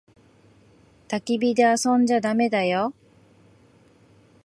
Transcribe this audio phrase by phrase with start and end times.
[1.07, 2.91] たき火で遊んじゃだめだよ。